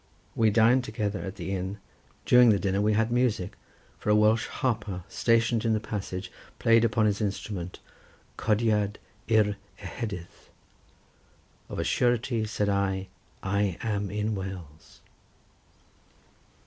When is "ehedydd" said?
9.77-10.25